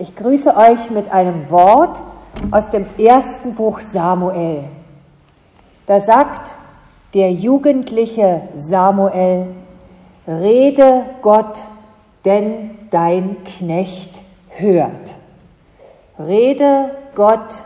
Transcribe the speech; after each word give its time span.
Ich 0.00 0.14
grüße 0.14 0.56
euch 0.56 0.90
mit 0.90 1.10
einem 1.10 1.50
Wort 1.50 2.00
aus 2.52 2.70
dem 2.70 2.86
ersten 2.96 3.56
Buch 3.56 3.80
Samuel. 3.80 4.62
Da 5.86 6.00
sagt 6.00 6.54
der 7.14 7.32
jugendliche 7.32 8.42
Samuel, 8.54 9.46
Rede 10.28 11.04
Gott, 11.20 11.64
denn 12.24 12.78
dein 12.90 13.42
Knecht 13.42 14.22
hört. 14.50 15.16
Rede 16.16 16.90
Gott, 17.16 17.62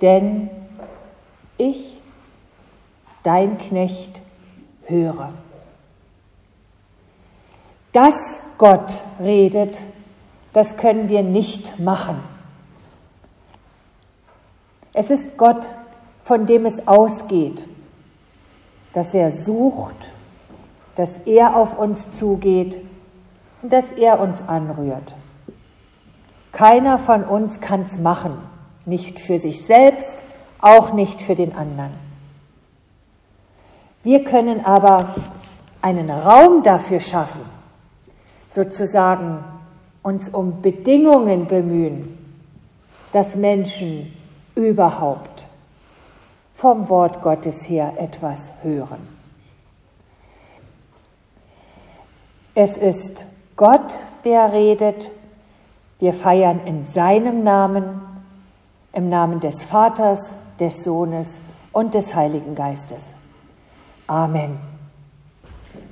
denn 0.00 0.48
ich, 1.58 2.00
dein 3.24 3.58
Knecht, 3.58 4.22
höre. 4.86 5.28
Dass 7.92 8.14
Gott 8.56 8.90
redet, 9.20 9.78
das 10.52 10.76
können 10.76 11.08
wir 11.08 11.22
nicht 11.22 11.78
machen. 11.78 12.16
Es 14.92 15.10
ist 15.10 15.36
Gott, 15.38 15.68
von 16.24 16.46
dem 16.46 16.66
es 16.66 16.86
ausgeht, 16.86 17.64
dass 18.92 19.14
er 19.14 19.32
sucht, 19.32 20.10
dass 20.96 21.18
er 21.18 21.56
auf 21.56 21.78
uns 21.78 22.10
zugeht 22.12 22.78
und 23.62 23.72
dass 23.72 23.90
er 23.92 24.20
uns 24.20 24.42
anrührt. 24.46 25.14
Keiner 26.52 26.98
von 26.98 27.24
uns 27.24 27.60
kann 27.60 27.82
es 27.82 27.98
machen, 27.98 28.36
nicht 28.84 29.18
für 29.18 29.38
sich 29.38 29.64
selbst, 29.64 30.22
auch 30.60 30.92
nicht 30.92 31.22
für 31.22 31.34
den 31.34 31.56
anderen. 31.56 31.94
Wir 34.02 34.24
können 34.24 34.64
aber 34.64 35.14
einen 35.80 36.10
Raum 36.10 36.62
dafür 36.62 37.00
schaffen, 37.00 37.40
sozusagen 38.48 39.42
uns 40.02 40.28
um 40.28 40.62
Bedingungen 40.62 41.46
bemühen, 41.46 42.18
dass 43.12 43.36
Menschen 43.36 44.12
überhaupt 44.54 45.46
vom 46.54 46.88
Wort 46.88 47.22
Gottes 47.22 47.68
her 47.68 47.94
etwas 47.98 48.50
hören. 48.62 49.08
Es 52.54 52.76
ist 52.76 53.24
Gott, 53.56 53.94
der 54.24 54.52
redet. 54.52 55.10
Wir 55.98 56.12
feiern 56.12 56.60
in 56.66 56.84
seinem 56.84 57.42
Namen, 57.44 58.00
im 58.92 59.08
Namen 59.08 59.40
des 59.40 59.64
Vaters, 59.64 60.34
des 60.60 60.84
Sohnes 60.84 61.40
und 61.72 61.94
des 61.94 62.14
Heiligen 62.14 62.54
Geistes. 62.54 63.14
Amen. 64.06 64.58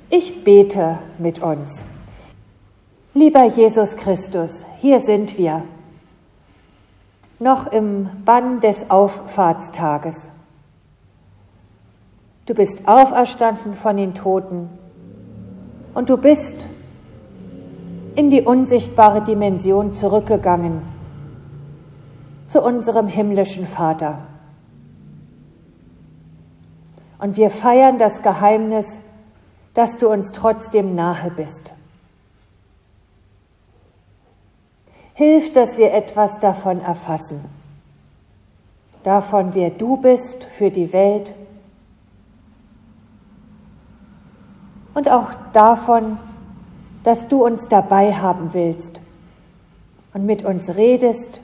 Ich 0.09 0.43
bete 0.43 0.99
mit 1.17 1.39
uns. 1.39 1.83
Lieber 3.13 3.43
Jesus 3.43 3.97
Christus, 3.97 4.65
hier 4.77 5.01
sind 5.01 5.37
wir, 5.37 5.63
noch 7.39 7.67
im 7.67 8.09
Bann 8.23 8.61
des 8.61 8.89
Auffahrtstages. 8.89 10.29
Du 12.45 12.53
bist 12.53 12.87
auferstanden 12.87 13.73
von 13.73 13.97
den 13.97 14.13
Toten 14.13 14.69
und 15.93 16.09
du 16.09 16.15
bist 16.15 16.55
in 18.15 18.29
die 18.29 18.43
unsichtbare 18.43 19.21
Dimension 19.21 19.91
zurückgegangen 19.91 20.81
zu 22.47 22.61
unserem 22.61 23.07
himmlischen 23.07 23.67
Vater. 23.67 24.19
Und 27.19 27.35
wir 27.35 27.49
feiern 27.49 27.97
das 27.97 28.21
Geheimnis, 28.21 29.01
dass 29.73 29.97
du 29.97 30.09
uns 30.09 30.31
trotzdem 30.31 30.95
nahe 30.95 31.29
bist. 31.29 31.73
Hilf, 35.13 35.51
dass 35.53 35.77
wir 35.77 35.93
etwas 35.93 36.39
davon 36.39 36.81
erfassen, 36.81 37.43
davon, 39.03 39.53
wer 39.53 39.69
du 39.69 39.97
bist 39.97 40.43
für 40.43 40.71
die 40.71 40.93
Welt 40.93 41.33
und 44.93 45.09
auch 45.09 45.29
davon, 45.53 46.17
dass 47.03 47.27
du 47.27 47.45
uns 47.45 47.67
dabei 47.67 48.13
haben 48.13 48.53
willst 48.53 49.01
und 50.13 50.25
mit 50.25 50.43
uns 50.43 50.75
redest 50.75 51.41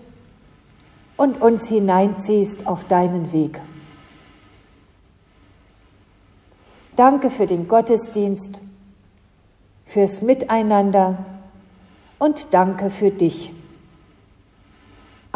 und 1.17 1.41
uns 1.41 1.67
hineinziehst 1.67 2.67
auf 2.67 2.83
deinen 2.85 3.33
Weg. 3.33 3.59
Danke 6.95 7.29
für 7.29 7.45
den 7.45 7.67
Gottesdienst, 7.67 8.59
fürs 9.85 10.21
Miteinander 10.21 11.17
und 12.19 12.47
danke 12.51 12.89
für 12.89 13.11
dich. 13.11 13.51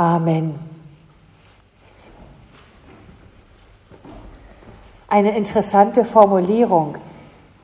Amen. 0.01 0.57
Eine 5.07 5.38
interessante 5.38 6.03
Formulierung 6.03 6.97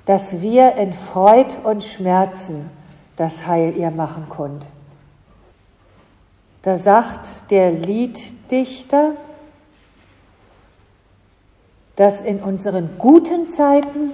dass 0.07 0.41
wir 0.41 0.75
in 0.75 0.93
Freud 0.93 1.53
und 1.65 1.83
Schmerzen 1.83 2.69
das 3.17 3.45
Heil 3.45 3.75
ihr 3.77 3.91
machen 3.91 4.27
könnt. 4.29 4.65
Da 6.61 6.77
sagt 6.77 7.27
der 7.49 7.71
Lieddichter, 7.71 9.15
dass 11.97 12.21
in 12.21 12.39
unseren 12.39 12.97
guten 12.97 13.49
Zeiten 13.49 14.11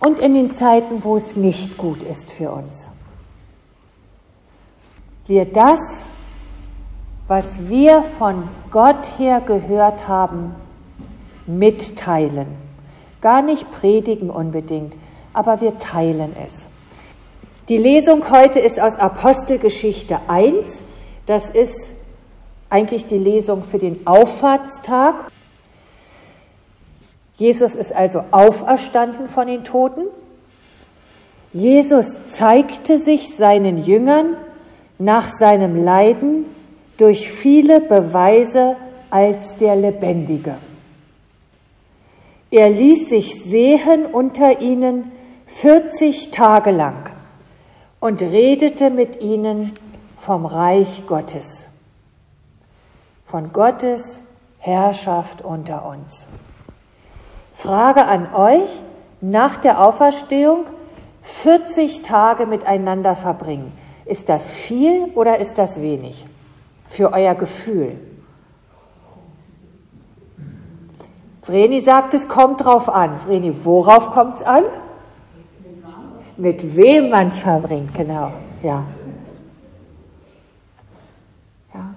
und 0.00 0.18
in 0.18 0.32
den 0.32 0.54
Zeiten, 0.54 1.04
wo 1.04 1.16
es 1.16 1.36
nicht 1.36 1.76
gut 1.76 2.02
ist 2.02 2.32
für 2.32 2.50
uns, 2.50 2.88
wir 5.26 5.44
das, 5.44 6.06
was 7.28 7.68
wir 7.68 8.02
von 8.02 8.48
Gott 8.70 9.18
her 9.18 9.40
gehört 9.40 10.08
haben, 10.08 10.54
mitteilen. 11.46 12.46
Gar 13.20 13.42
nicht 13.42 13.70
predigen 13.70 14.30
unbedingt, 14.30 14.94
aber 15.32 15.60
wir 15.60 15.78
teilen 15.78 16.34
es. 16.44 16.66
Die 17.68 17.78
Lesung 17.78 18.30
heute 18.30 18.58
ist 18.58 18.80
aus 18.80 18.96
Apostelgeschichte 18.96 20.18
1. 20.26 20.82
Das 21.26 21.48
ist 21.48 21.92
eigentlich 22.68 23.06
die 23.06 23.18
Lesung 23.18 23.62
für 23.62 23.78
den 23.78 24.06
Auffahrtstag. 24.06 25.14
Jesus 27.36 27.74
ist 27.74 27.94
also 27.94 28.24
auferstanden 28.30 29.28
von 29.28 29.46
den 29.46 29.62
Toten. 29.62 30.02
Jesus 31.52 32.06
zeigte 32.28 32.98
sich 32.98 33.36
seinen 33.36 33.78
Jüngern 33.78 34.36
nach 34.98 35.28
seinem 35.28 35.76
Leiden 35.76 36.46
durch 36.96 37.30
viele 37.30 37.80
Beweise 37.80 38.76
als 39.10 39.56
der 39.56 39.76
Lebendige. 39.76 40.56
Er 42.50 42.70
ließ 42.70 43.08
sich 43.08 43.42
sehen 43.44 44.06
unter 44.06 44.60
ihnen 44.60 45.12
40 45.46 46.30
Tage 46.30 46.70
lang 46.70 47.10
und 48.00 48.22
redete 48.22 48.90
mit 48.90 49.22
ihnen 49.22 49.72
vom 50.18 50.46
Reich 50.46 51.04
Gottes, 51.06 51.68
von 53.26 53.52
Gottes 53.52 54.20
Herrschaft 54.58 55.42
unter 55.42 55.86
uns. 55.86 56.26
Frage 57.54 58.04
an 58.04 58.34
euch, 58.34 58.70
nach 59.20 59.58
der 59.58 59.84
Auferstehung 59.84 60.66
40 61.22 62.02
Tage 62.02 62.46
miteinander 62.46 63.16
verbringen. 63.16 63.72
Ist 64.04 64.28
das 64.28 64.50
viel 64.50 65.04
oder 65.14 65.38
ist 65.38 65.58
das 65.58 65.80
wenig 65.80 66.24
für 66.92 67.12
euer 67.12 67.34
Gefühl? 67.34 67.98
Vreni 71.42 71.80
sagt, 71.80 72.14
es 72.14 72.28
kommt 72.28 72.64
drauf 72.64 72.88
an. 72.88 73.18
Vreni, 73.18 73.52
worauf 73.64 74.10
kommt 74.10 74.36
es 74.36 74.42
an? 74.42 74.64
mit 76.36 76.76
wem 76.76 77.10
man 77.10 77.28
es 77.28 77.38
verbringt, 77.38 77.94
genau, 77.94 78.32
ja. 78.62 78.84
ja. 81.72 81.94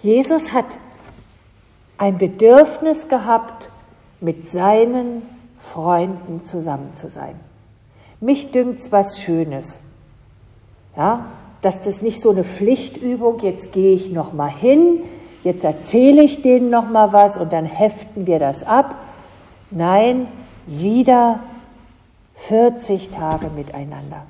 Jesus 0.00 0.52
hat 0.52 0.78
ein 1.98 2.18
Bedürfnis 2.18 3.08
gehabt, 3.08 3.70
mit 4.20 4.48
seinen 4.48 5.22
Freunden 5.58 6.44
zusammen 6.44 6.94
zu 6.94 7.08
sein. 7.08 7.38
Mich 8.20 8.52
dünkt's 8.52 8.92
was 8.92 9.20
Schönes. 9.20 9.80
Ja, 10.96 11.26
dass 11.62 11.80
das 11.80 12.02
nicht 12.02 12.20
so 12.20 12.30
eine 12.30 12.44
Pflichtübung, 12.44 13.38
jetzt 13.38 13.72
gehe 13.72 13.94
ich 13.94 14.10
noch 14.10 14.32
mal 14.32 14.50
hin, 14.50 15.04
jetzt 15.44 15.64
erzähle 15.64 16.22
ich 16.22 16.42
denen 16.42 16.70
noch 16.70 16.90
mal 16.90 17.12
was 17.12 17.38
und 17.38 17.52
dann 17.52 17.64
heften 17.64 18.26
wir 18.26 18.38
das 18.38 18.64
ab. 18.64 18.96
Nein, 19.70 20.26
wieder 20.66 21.40
40 22.34 23.10
Tage 23.10 23.48
miteinander. 23.54 24.26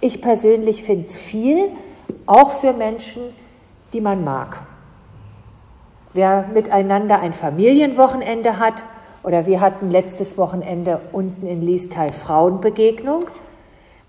Ich 0.00 0.20
persönlich 0.20 0.82
finde 0.82 1.06
es 1.06 1.16
viel, 1.16 1.70
auch 2.26 2.52
für 2.52 2.72
Menschen, 2.72 3.22
die 3.92 4.00
man 4.00 4.24
mag. 4.24 4.60
Wer 6.14 6.46
miteinander 6.52 7.20
ein 7.20 7.32
Familienwochenende 7.32 8.58
hat, 8.58 8.84
oder 9.22 9.46
wir 9.46 9.60
hatten 9.60 9.90
letztes 9.90 10.38
Wochenende 10.38 11.00
unten 11.12 11.46
in 11.46 11.62
Liestal 11.62 12.12
Frauenbegegnung, 12.12 13.26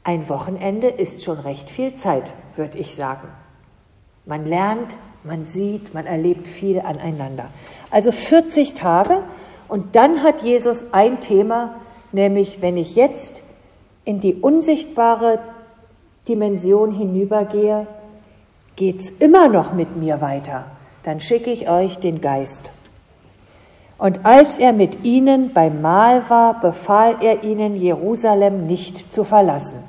ein 0.10 0.28
Wochenende 0.28 0.88
ist 0.88 1.24
schon 1.24 1.38
recht 1.38 1.70
viel 1.70 1.94
Zeit, 1.94 2.34
würde 2.56 2.80
ich 2.80 2.96
sagen. 2.96 3.28
Man 4.26 4.44
lernt, 4.44 4.98
man 5.24 5.44
sieht, 5.44 5.94
man 5.94 6.08
erlebt 6.08 6.48
viel 6.48 6.80
aneinander. 6.80 7.50
Also 7.92 8.12
40 8.12 8.74
Tage 8.74 9.22
und 9.68 9.96
dann 9.96 10.24
hat 10.24 10.42
Jesus 10.42 10.84
ein 10.94 11.20
Thema, 11.20 11.76
nämlich 12.12 12.60
wenn 12.60 12.76
ich 12.76 12.96
jetzt 12.96 13.44
in 14.04 14.20
die 14.20 14.34
unsichtbare 14.34 15.38
Dimension 16.28 16.92
hinübergehe, 16.92 17.86
geht's 18.78 19.12
immer 19.20 19.48
noch 19.48 19.74
mit 19.74 19.96
mir 19.96 20.22
weiter. 20.22 20.66
Dann 21.04 21.20
schicke 21.20 21.52
ich 21.52 21.70
euch 21.70 22.00
den 22.00 22.20
Geist. 22.20 22.72
Und 24.00 24.26
als 24.26 24.58
er 24.58 24.74
mit 24.74 25.04
ihnen 25.04 25.54
beim 25.54 25.84
Mahl 25.84 26.28
war, 26.32 26.60
befahl 26.60 27.18
er 27.22 27.44
ihnen, 27.44 27.76
Jerusalem 27.76 28.66
nicht 28.66 29.14
zu 29.14 29.24
verlassen, 29.24 29.84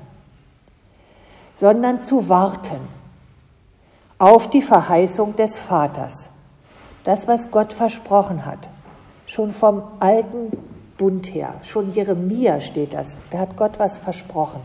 sondern 1.61 2.03
zu 2.03 2.31
warten 2.31 2.81
auf 4.17 4.49
die 4.49 4.63
Verheißung 4.63 5.37
des 5.37 5.59
Vaters. 5.59 6.31
Das, 7.05 7.29
was 7.29 7.51
Gott 7.51 7.75
versprochen 7.75 8.47
hat. 8.47 8.71
Schon 9.27 9.53
vom 9.53 9.83
alten 10.01 10.57
Bund 10.97 11.27
her. 11.35 11.53
Schon 11.63 11.93
Jeremia 11.93 12.61
steht 12.61 12.95
das. 12.95 13.19
Da 13.31 13.41
hat 13.41 13.59
Gott 13.59 13.79
was 13.79 13.99
versprochen. 13.99 14.63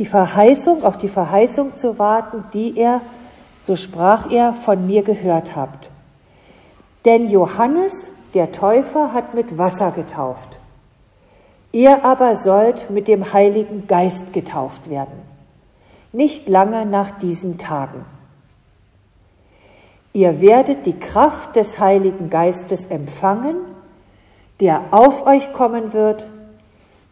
Die 0.00 0.06
Verheißung, 0.06 0.82
auf 0.82 0.98
die 0.98 1.08
Verheißung 1.08 1.76
zu 1.76 2.00
warten, 2.00 2.42
die 2.52 2.76
er, 2.76 3.00
so 3.62 3.76
sprach 3.76 4.28
er, 4.28 4.52
von 4.52 4.88
mir 4.88 5.02
gehört 5.02 5.54
habt. 5.54 5.88
Denn 7.04 7.28
Johannes, 7.28 8.10
der 8.34 8.50
Täufer, 8.50 9.12
hat 9.12 9.34
mit 9.34 9.56
Wasser 9.56 9.92
getauft. 9.92 10.58
Ihr 11.70 12.04
aber 12.04 12.34
sollt 12.34 12.90
mit 12.90 13.06
dem 13.06 13.32
Heiligen 13.32 13.86
Geist 13.86 14.32
getauft 14.32 14.90
werden. 14.90 15.29
Nicht 16.12 16.48
lange 16.48 16.86
nach 16.86 17.12
diesen 17.12 17.58
Tagen. 17.58 18.04
Ihr 20.12 20.40
werdet 20.40 20.86
die 20.86 20.98
Kraft 20.98 21.54
des 21.54 21.78
Heiligen 21.78 22.30
Geistes 22.30 22.86
empfangen, 22.86 23.56
der 24.58 24.82
auf 24.90 25.24
euch 25.26 25.52
kommen 25.52 25.92
wird. 25.92 26.28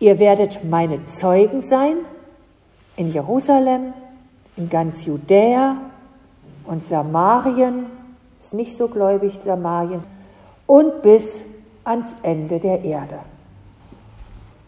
Ihr 0.00 0.18
werdet 0.18 0.64
meine 0.64 1.06
Zeugen 1.06 1.60
sein 1.60 1.96
in 2.96 3.12
Jerusalem, 3.12 3.94
in 4.56 4.68
ganz 4.68 5.06
Judäa 5.06 5.76
und 6.64 6.84
Samarien, 6.84 7.86
ist 8.38 8.54
nicht 8.54 8.76
so 8.76 8.88
gläubig 8.88 9.38
Samarien, 9.44 10.00
und 10.66 11.02
bis 11.02 11.44
ans 11.84 12.14
Ende 12.22 12.58
der 12.58 12.82
Erde. 12.82 13.20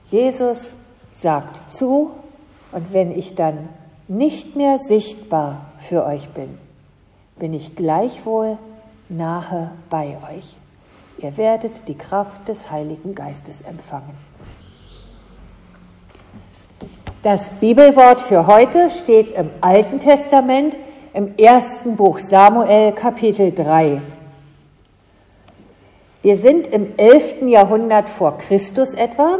Jesus 0.07 0.73
sagt 1.13 1.71
zu, 1.71 2.13
und 2.73 2.93
wenn 2.93 3.11
ich 3.11 3.35
dann 3.35 3.69
nicht 4.11 4.57
mehr 4.57 4.79
sichtbar 4.79 5.67
für 5.79 6.05
euch 6.05 6.29
bin, 6.31 6.59
bin 7.39 7.55
ich 7.55 7.77
gleichwohl 7.77 8.59
nahe 9.09 9.71
bei 9.89 10.19
euch. 10.35 10.57
Ihr 11.19 11.37
werdet 11.37 11.87
die 11.87 11.97
Kraft 11.97 12.49
des 12.49 12.73
Heiligen 12.73 13.15
Geistes 13.15 13.61
empfangen. 13.61 14.19
Das 17.23 17.51
Bibelwort 17.61 18.21
für 18.21 18.49
heute 18.49 18.91
steht 18.91 19.31
im 19.31 19.49
Alten 19.61 20.01
Testament 20.01 20.77
im 21.13 21.37
ersten 21.37 21.95
Buch 21.95 22.19
Samuel 22.19 22.93
Kapitel 22.93 23.53
3. 23.53 24.03
Wir 26.23 26.37
sind 26.37 26.67
im 26.67 26.95
11. 26.97 27.43
Jahrhundert 27.43 28.09
vor 28.09 28.39
Christus 28.39 28.93
etwa 28.95 29.39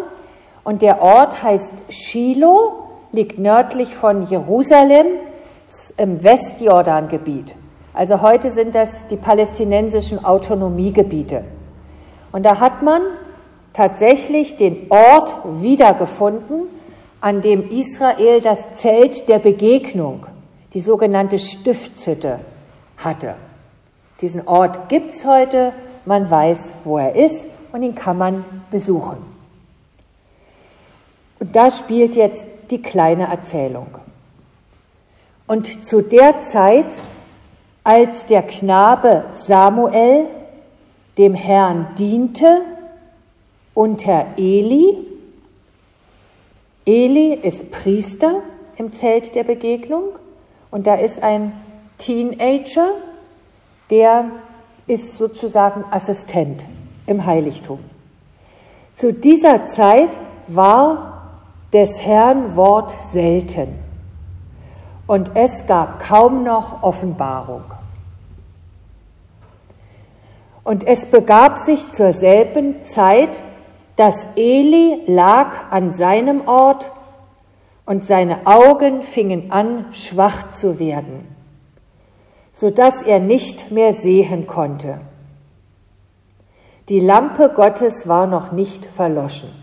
und 0.63 0.81
der 0.81 1.03
Ort 1.03 1.43
heißt 1.43 1.85
Shiloh, 1.89 2.90
liegt 3.13 3.39
nördlich 3.39 3.95
von 3.95 4.23
Jerusalem 4.23 5.07
im 5.97 6.23
Westjordangebiet. 6.23 7.55
Also 7.93 8.23
heute 8.23 8.51
sind 8.51 8.75
das 8.75 9.07
die 9.09 9.17
palästinensischen 9.17 10.25
Autonomiegebiete. 10.25 11.45
Und 12.33 12.45
da 12.45 12.61
hat 12.61 12.83
man 12.83 13.03
tatsächlich 13.73 14.57
den 14.57 14.87
Ort 14.91 15.35
wiedergefunden, 15.61 16.69
an 17.21 17.43
dem 17.43 17.69
Israel 17.69 18.41
das 18.41 18.73
Zelt 18.75 19.29
der 19.29 19.39
Begegnung, 19.39 20.27
die 20.73 20.81
sogenannte 20.81 21.39
Stiftshütte, 21.39 22.39
hatte. 22.97 23.35
Diesen 24.21 24.47
Ort 24.47 24.89
gibt's 24.89 25.25
heute, 25.27 25.73
man 26.05 26.31
weiß, 26.31 26.73
wo 26.85 26.99
er 26.99 27.15
ist 27.15 27.47
und 27.73 27.83
ihn 27.83 27.95
kann 27.95 28.19
man 28.19 28.45
besuchen. 28.71 29.19
Und 31.39 31.57
da 31.57 31.71
spielt 31.71 32.17
jetzt 32.17 32.45
die 32.71 32.83
kleine 32.83 33.25
Erzählung. 33.25 33.89
Und 35.47 35.85
zu 35.85 36.01
der 36.01 36.41
Zeit 36.41 36.97
als 37.83 38.27
der 38.27 38.43
Knabe 38.43 39.25
Samuel 39.33 40.27
dem 41.19 41.35
Herrn 41.35 41.89
diente 41.99 42.63
unter 43.75 44.27
Eli. 44.37 44.97
Eli 46.87 47.35
ist 47.35 47.71
Priester 47.71 48.43
im 48.77 48.93
Zelt 48.93 49.35
der 49.35 49.45
Begegnung 49.45 50.05
und 50.71 50.87
da 50.87 50.95
ist 50.95 51.23
ein 51.23 51.53
Teenager, 51.99 52.93
der 53.91 54.31
ist 54.87 55.19
sozusagen 55.19 55.85
Assistent 55.91 56.67
im 57.07 57.27
Heiligtum. 57.27 57.81
Zu 58.95 59.13
dieser 59.13 59.67
Zeit 59.67 60.11
war 60.47 61.10
des 61.73 62.01
Herrn 62.03 62.57
Wort 62.57 62.93
selten 63.11 63.79
und 65.07 65.33
es 65.35 65.67
gab 65.67 65.99
kaum 65.99 66.45
noch 66.45 66.83
Offenbarung. 66.83 67.65
Und 70.63 70.87
es 70.87 71.07
begab 71.07 71.57
sich 71.59 71.91
zur 71.91 72.13
selben 72.13 72.85
Zeit, 72.85 73.43
dass 73.97 74.29
Eli 74.37 75.03
lag 75.07 75.71
an 75.71 75.93
seinem 75.93 76.47
Ort 76.47 76.93
und 77.87 78.05
seine 78.05 78.47
Augen 78.47 79.03
fingen 79.03 79.51
an, 79.51 79.87
schwach 79.93 80.53
zu 80.53 80.79
werden, 80.79 81.27
so 82.53 82.71
dass 82.71 83.03
er 83.03 83.19
nicht 83.19 83.73
mehr 83.73 83.93
sehen 83.93 84.47
konnte. 84.47 85.01
Die 86.89 87.01
Lampe 87.01 87.53
Gottes 87.55 88.07
war 88.07 88.29
noch 88.29 88.53
nicht 88.53 88.87
verloschen. 88.87 89.60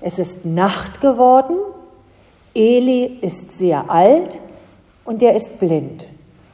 Es 0.00 0.18
ist 0.18 0.44
Nacht 0.44 1.00
geworden 1.00 1.56
Eli 2.58 3.18
ist 3.20 3.52
sehr 3.52 3.88
alt 3.88 4.40
und 5.04 5.22
er 5.22 5.36
ist 5.36 5.60
blind. 5.60 6.04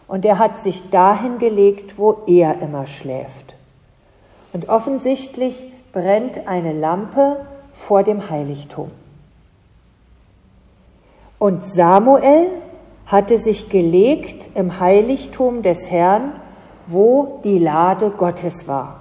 Und 0.07 0.27
er 0.27 0.39
hat 0.39 0.61
sich 0.61 0.91
dahin 0.91 1.39
gelegt, 1.39 1.99
wo 1.99 2.19
er 2.27 2.61
immer 2.61 2.87
schläft. 2.87 3.57
Und 4.53 4.69
offensichtlich 4.69 5.57
brennt 5.93 6.47
eine 6.47 6.75
Lampe 6.75 7.47
vor 7.73 8.03
dem 8.03 8.29
Heiligtum. 8.29 8.91
Und 11.39 11.73
Samuel 11.73 12.49
hatte 13.07 13.39
sich 13.39 13.71
gelegt 13.71 14.49
im 14.55 14.79
Heiligtum 14.79 15.63
des 15.63 15.91
Herrn, 15.91 16.33
wo 16.87 17.41
die 17.45 17.59
Lade 17.59 18.11
Gottes 18.11 18.69
war. 18.69 19.01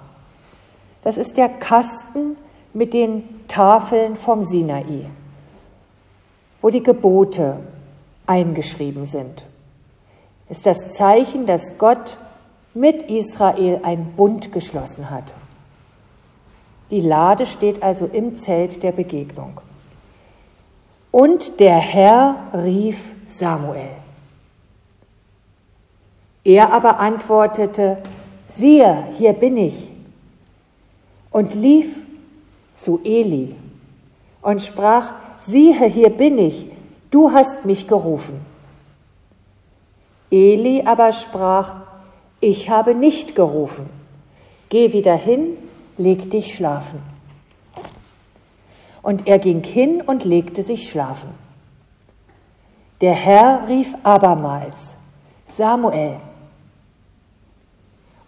Das 1.03 1.17
ist 1.17 1.37
der 1.37 1.49
Kasten 1.49 2.37
mit 2.73 2.93
den 2.93 3.23
Tafeln 3.47 4.15
vom 4.15 4.43
Sinai 4.43 5.09
wo 6.63 6.69
die 6.69 6.81
Gebote 6.81 7.57
eingeschrieben 8.25 9.05
sind. 9.05 9.45
Ist 10.49 10.65
das 10.65 10.91
Zeichen, 10.91 11.45
dass 11.45 11.77
Gott 11.77 12.17
mit 12.73 13.03
Israel 13.11 13.81
ein 13.83 14.13
Bund 14.15 14.51
geschlossen 14.53 15.09
hat. 15.09 15.33
Die 16.89 17.01
Lade 17.01 17.45
steht 17.45 17.83
also 17.83 18.05
im 18.05 18.37
Zelt 18.37 18.81
der 18.81 18.93
Begegnung. 18.93 19.59
Und 21.11 21.59
der 21.59 21.75
Herr 21.75 22.37
rief 22.53 23.11
Samuel. 23.27 23.89
Er 26.45 26.71
aber 26.71 26.99
antwortete, 26.99 27.97
siehe, 28.47 29.07
hier 29.17 29.33
bin 29.33 29.57
ich, 29.57 29.91
und 31.29 31.53
lief 31.55 31.97
zu 32.73 32.99
Eli 33.03 33.55
und 34.41 34.61
sprach, 34.61 35.13
siehe, 35.39 35.85
hier 35.85 36.09
bin 36.09 36.37
ich, 36.37 36.67
du 37.11 37.31
hast 37.31 37.65
mich 37.65 37.87
gerufen. 37.87 38.45
Eli 40.31 40.83
aber 40.85 41.11
sprach, 41.11 41.81
ich 42.39 42.69
habe 42.69 42.95
nicht 42.95 43.35
gerufen, 43.35 43.89
geh 44.69 44.93
wieder 44.93 45.15
hin, 45.15 45.57
leg 45.97 46.29
dich 46.31 46.55
schlafen. 46.55 46.99
Und 49.01 49.27
er 49.27 49.37
ging 49.37 49.63
hin 49.63 50.01
und 50.01 50.23
legte 50.23 50.63
sich 50.63 50.89
schlafen. 50.89 51.29
Der 53.01 53.13
Herr 53.13 53.67
rief 53.67 53.93
abermals, 54.03 54.95
Samuel. 55.45 56.15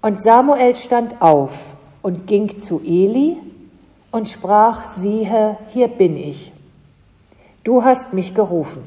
Und 0.01 0.21
Samuel 0.21 0.75
stand 0.75 1.21
auf 1.21 1.57
und 2.01 2.27
ging 2.27 2.61
zu 2.61 2.81
Eli 2.81 3.37
und 4.15 4.29
sprach, 4.29 4.95
siehe, 4.95 5.57
hier 5.73 5.89
bin 5.89 6.15
ich. 6.15 6.53
du 7.65 7.83
hast 7.83 8.13
mich 8.13 8.33
gerufen. 8.33 8.81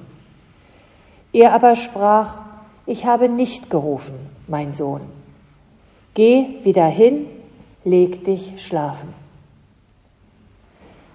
Er 1.35 1.53
aber 1.53 1.77
sprach, 1.77 2.39
ich 2.87 3.05
habe 3.05 3.29
nicht 3.29 3.69
gerufen, 3.69 4.15
mein 4.47 4.73
Sohn. 4.73 5.03
Geh 6.15 6.65
wieder 6.65 6.87
hin, 6.87 7.27
leg 7.85 8.25
dich 8.25 8.65
schlafen. 8.67 9.13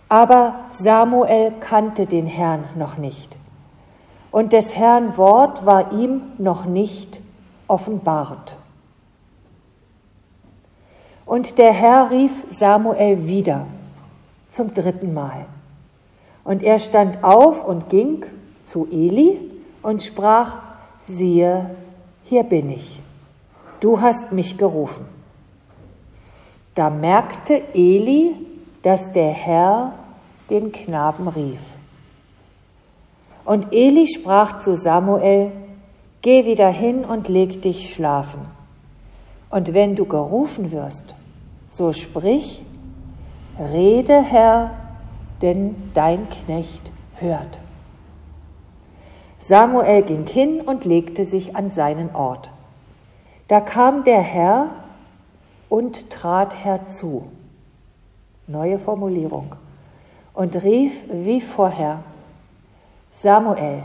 Aber 0.10 0.60
Samuel 0.70 1.52
kannte 1.60 2.06
den 2.06 2.28
Herrn 2.28 2.66
noch 2.76 2.98
nicht, 2.98 3.36
und 4.30 4.54
des 4.54 4.76
Herrn 4.76 5.18
Wort 5.18 5.66
war 5.66 5.92
ihm 5.92 6.22
noch 6.38 6.66
nicht 6.66 7.20
offenbart. 7.68 8.58
Und 11.26 11.58
der 11.58 11.74
Herr 11.74 12.12
rief 12.12 12.32
Samuel 12.52 13.26
wieder 13.26 13.66
zum 14.54 14.74
dritten 14.74 15.14
Mal. 15.14 15.46
Und 16.44 16.62
er 16.62 16.78
stand 16.78 17.24
auf 17.24 17.66
und 17.66 17.90
ging 17.90 18.26
zu 18.66 18.88
Eli 18.92 19.40
und 19.82 20.04
sprach, 20.04 20.60
siehe, 21.00 21.72
hier 22.26 22.44
bin 22.44 22.70
ich, 22.70 23.02
du 23.80 24.00
hast 24.00 24.32
mich 24.32 24.58
gerufen. 24.58 25.06
Da 26.76 26.90
merkte 26.90 27.62
Eli, 27.74 28.36
dass 28.84 29.12
der 29.12 29.32
Herr 29.32 29.94
den 30.50 30.72
Knaben 30.72 31.28
rief. 31.28 31.62
Und 33.46 33.74
Eli 33.74 34.08
sprach 34.08 34.60
zu 34.60 34.76
Samuel, 34.76 35.52
Geh 36.22 36.46
wieder 36.46 36.70
hin 36.70 37.04
und 37.04 37.28
leg 37.28 37.62
dich 37.62 37.94
schlafen. 37.94 38.40
Und 39.50 39.74
wenn 39.74 39.96
du 39.96 40.06
gerufen 40.06 40.72
wirst, 40.72 41.16
so 41.68 41.92
sprich, 41.92 42.64
Rede, 43.60 44.22
Herr, 44.22 44.72
denn 45.42 45.92
dein 45.94 46.28
Knecht 46.30 46.92
hört. 47.16 47.60
Samuel 49.38 50.04
ging 50.04 50.26
hin 50.26 50.62
und 50.62 50.86
legte 50.86 51.26
sich 51.26 51.56
an 51.56 51.70
seinen 51.70 52.16
Ort. 52.16 52.50
Da 53.48 53.60
kam 53.60 54.04
der 54.06 54.22
Herr 54.22 54.70
und 55.70 56.10
trat 56.10 56.64
herzu. 56.64 57.28
Neue 58.48 58.80
Formulierung. 58.80 59.56
Und 60.34 60.64
rief 60.64 61.04
wie 61.12 61.42
vorher, 61.42 62.00
Samuel, 63.12 63.84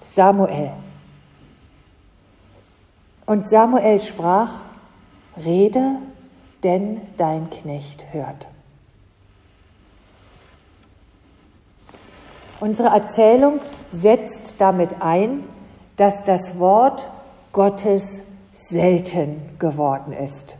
Samuel. 0.00 0.70
Und 3.26 3.48
Samuel 3.48 4.00
sprach, 4.00 4.62
Rede, 5.44 5.96
denn 6.62 7.00
dein 7.16 7.48
Knecht 7.50 8.12
hört. 8.12 8.48
Unsere 12.60 12.88
Erzählung 12.88 13.60
setzt 13.90 14.56
damit 14.58 15.00
ein, 15.00 15.44
dass 15.96 16.22
das 16.24 16.58
Wort 16.58 17.08
Gottes 17.52 18.22
selten 18.52 19.56
geworden 19.58 20.12
ist. 20.12 20.56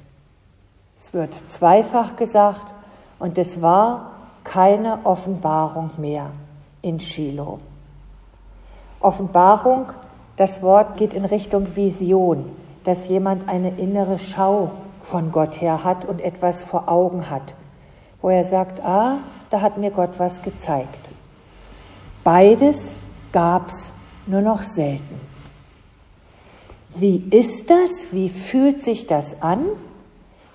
Es 0.97 1.13
wird 1.13 1.33
zweifach 1.49 2.17
gesagt 2.17 2.75
und 3.19 3.39
es 3.39 3.63
war 3.63 4.13
keine 4.43 4.99
Offenbarung 5.05 5.91
mehr 5.97 6.31
in 6.83 7.01
Shiloh. 7.01 7.59
Offenbarung, 9.01 9.87
das 10.37 10.63
Wort 10.63 10.97
geht 10.97 11.15
in 11.15 11.25
Richtung 11.25 11.77
Vision, 11.77 12.45
dass 12.85 13.09
jemand 13.09 13.49
eine 13.49 13.71
innere 13.79 14.19
Schau 14.19 14.71
von 15.03 15.31
Gott 15.31 15.61
her 15.61 15.85
hat 15.85 16.05
und 16.05 16.21
etwas 16.21 16.63
vor 16.63 16.89
Augen 16.89 17.31
hat, 17.31 17.55
wo 18.21 18.31
er 18.31 18.45
sagt, 18.45 18.83
ah, 18.85 19.19
da 19.51 19.61
hat 19.61 19.79
mir 19.79 19.91
Gott 19.91 20.19
was 20.19 20.43
gezeigt. 20.43 21.11
Beides 22.25 22.95
gab's 23.33 23.91
nur 24.27 24.41
noch 24.41 24.63
selten. 24.63 25.21
Wie 26.95 27.17
ist 27.31 27.69
das? 27.69 28.07
Wie 28.13 28.31
fühlt 28.31 28.81
sich 28.81 29.07
das 29.07 29.43
an, 29.43 29.67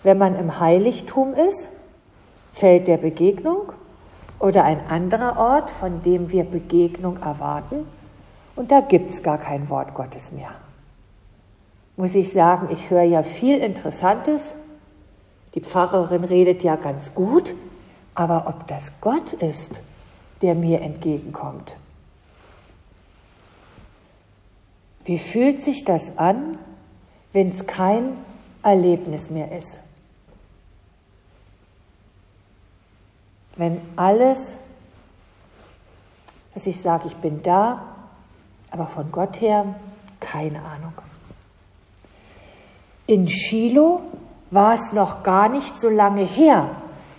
wenn 0.01 0.17
man 0.17 0.35
im 0.35 0.59
Heiligtum 0.59 1.35
ist? 1.35 1.67
Zelt 2.53 2.87
der 2.87 2.97
Begegnung 2.97 3.71
oder 4.39 4.63
ein 4.63 4.87
anderer 4.87 5.37
Ort, 5.37 5.69
von 5.69 6.01
dem 6.01 6.31
wir 6.31 6.43
Begegnung 6.43 7.17
erwarten? 7.17 7.85
Und 8.55 8.71
da 8.71 8.79
gibt's 8.79 9.21
gar 9.21 9.37
kein 9.37 9.69
Wort 9.69 9.93
Gottes 9.93 10.31
mehr. 10.31 10.49
Muss 11.97 12.15
ich 12.15 12.31
sagen, 12.31 12.69
ich 12.71 12.89
höre 12.89 13.03
ja 13.03 13.21
viel 13.21 13.59
Interessantes. 13.59 14.41
Die 15.53 15.61
Pfarrerin 15.61 16.23
redet 16.23 16.63
ja 16.63 16.77
ganz 16.77 17.13
gut, 17.13 17.53
aber 18.15 18.47
ob 18.47 18.65
das 18.67 18.91
Gott 19.01 19.33
ist, 19.33 19.81
der 20.41 20.55
mir 20.55 20.81
entgegenkommt, 20.81 21.75
Wie 25.09 25.17
fühlt 25.17 25.59
sich 25.59 25.83
das 25.85 26.19
an, 26.19 26.59
wenn 27.33 27.49
es 27.49 27.65
kein 27.65 28.15
Erlebnis 28.61 29.31
mehr 29.31 29.51
ist? 29.51 29.79
Wenn 33.55 33.81
alles, 33.95 34.59
dass 36.53 36.67
ich 36.67 36.79
sage, 36.79 37.07
ich 37.07 37.15
bin 37.15 37.41
da, 37.41 37.95
aber 38.69 38.85
von 38.85 39.11
Gott 39.11 39.41
her 39.41 39.73
keine 40.19 40.61
Ahnung. 40.63 40.93
In 43.07 43.27
Shiloh 43.27 44.01
war 44.51 44.75
es 44.75 44.93
noch 44.93 45.23
gar 45.23 45.49
nicht 45.49 45.79
so 45.79 45.89
lange 45.89 46.23
her, 46.23 46.69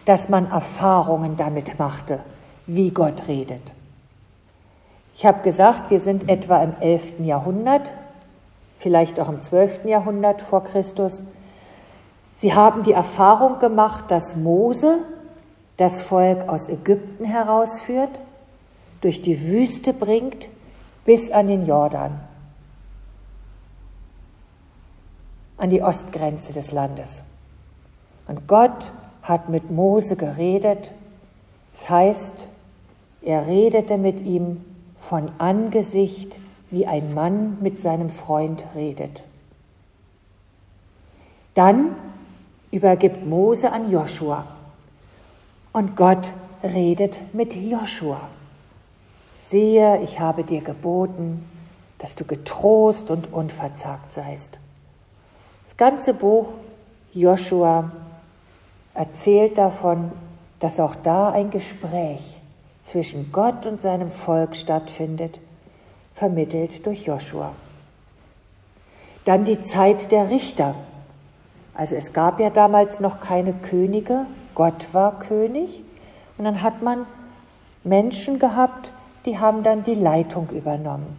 dass 0.04 0.28
man 0.28 0.48
Erfahrungen 0.48 1.36
damit 1.36 1.76
machte, 1.76 2.20
wie 2.74 2.90
Gott 2.90 3.26
redet. 3.26 3.62
Ich 5.16 5.26
habe 5.26 5.42
gesagt, 5.42 5.90
wir 5.90 6.00
sind 6.00 6.28
etwa 6.28 6.62
im 6.62 6.74
11. 6.80 7.20
Jahrhundert, 7.20 7.92
vielleicht 8.78 9.18
auch 9.20 9.28
im 9.28 9.42
12. 9.42 9.84
Jahrhundert 9.84 10.40
vor 10.40 10.64
Christus. 10.64 11.22
Sie 12.36 12.54
haben 12.54 12.84
die 12.84 12.92
Erfahrung 12.92 13.58
gemacht, 13.58 14.04
dass 14.08 14.36
Mose 14.36 15.00
das 15.76 16.00
Volk 16.00 16.48
aus 16.48 16.68
Ägypten 16.68 17.24
herausführt, 17.24 18.20
durch 19.00 19.22
die 19.22 19.46
Wüste 19.46 19.92
bringt 19.92 20.48
bis 21.04 21.30
an 21.30 21.48
den 21.48 21.66
Jordan, 21.66 22.20
an 25.56 25.70
die 25.70 25.82
Ostgrenze 25.82 26.52
des 26.52 26.72
Landes. 26.72 27.22
Und 28.28 28.46
Gott 28.46 28.92
hat 29.22 29.48
mit 29.48 29.70
Mose 29.70 30.16
geredet. 30.16 30.92
Das 31.72 31.90
heißt, 31.90 32.46
er 33.22 33.46
redete 33.46 33.98
mit 33.98 34.20
ihm 34.20 34.64
von 35.00 35.30
Angesicht, 35.38 36.36
wie 36.70 36.86
ein 36.86 37.14
Mann 37.14 37.58
mit 37.60 37.80
seinem 37.80 38.10
Freund 38.10 38.64
redet. 38.74 39.22
Dann 41.54 41.96
übergibt 42.70 43.26
Mose 43.26 43.72
an 43.72 43.90
Joshua 43.90 44.46
und 45.72 45.96
Gott 45.96 46.32
redet 46.62 47.20
mit 47.34 47.54
Joshua. 47.54 48.20
Siehe, 49.42 50.00
ich 50.02 50.20
habe 50.20 50.44
dir 50.44 50.60
geboten, 50.60 51.44
dass 51.98 52.14
du 52.14 52.24
getrost 52.24 53.10
und 53.10 53.32
unverzagt 53.32 54.12
seist. 54.12 54.58
Das 55.64 55.76
ganze 55.76 56.14
Buch 56.14 56.54
Joshua 57.12 57.90
erzählt 58.94 59.58
davon, 59.58 60.12
dass 60.60 60.78
auch 60.78 60.94
da 60.94 61.30
ein 61.30 61.50
Gespräch 61.50 62.39
zwischen 62.90 63.30
Gott 63.30 63.66
und 63.66 63.80
seinem 63.80 64.10
Volk 64.10 64.56
stattfindet, 64.56 65.38
vermittelt 66.14 66.84
durch 66.84 67.06
Joshua. 67.06 67.52
Dann 69.24 69.44
die 69.44 69.62
Zeit 69.62 70.10
der 70.10 70.28
Richter. 70.28 70.74
Also 71.72 71.94
es 71.94 72.12
gab 72.12 72.40
ja 72.40 72.50
damals 72.50 72.98
noch 72.98 73.20
keine 73.20 73.52
Könige, 73.52 74.26
Gott 74.56 74.92
war 74.92 75.20
König 75.20 75.84
und 76.36 76.44
dann 76.44 76.62
hat 76.62 76.82
man 76.82 77.06
Menschen 77.84 78.40
gehabt, 78.40 78.90
die 79.24 79.38
haben 79.38 79.62
dann 79.62 79.84
die 79.84 79.94
Leitung 79.94 80.48
übernommen. 80.50 81.16